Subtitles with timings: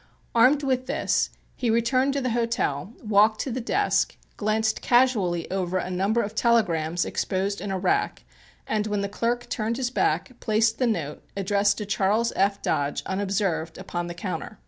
[0.33, 5.77] Armed with this he returned to the hotel, walked to the desk, glanced casually over
[5.77, 8.23] a number of telegrams exposed in a rack
[8.65, 12.63] and, when the clerk turned his back, placed the note, addressed to Charles F.
[12.63, 14.57] Dodge, unobserved, upon the counter.